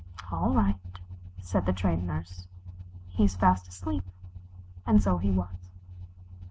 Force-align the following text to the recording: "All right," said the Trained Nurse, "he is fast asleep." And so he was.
"All 0.31 0.49
right," 0.55 0.79
said 1.41 1.67
the 1.67 1.73
Trained 1.73 2.07
Nurse, 2.07 2.47
"he 3.09 3.25
is 3.25 3.35
fast 3.35 3.67
asleep." 3.67 4.03
And 4.83 4.99
so 4.99 5.19
he 5.19 5.29
was. 5.29 5.69